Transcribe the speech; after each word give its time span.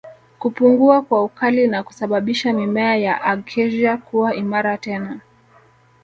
Kupungua 0.39 1.01
kwa 1.01 1.23
ukali 1.23 1.67
na 1.67 1.83
kusababisha 1.83 2.53
mimea 2.53 2.95
ya 2.95 3.21
Acacia 3.21 3.97
kuwa 3.97 4.35
imara 4.35 4.77
tena 4.77 5.19